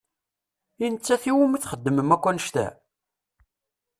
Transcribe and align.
I 0.85 0.87
nettat 0.93 1.23
i 1.29 1.31
wumi 1.35 1.57
txedmem 1.61 2.13
akk 2.15 2.25
annect-a? 2.29 2.67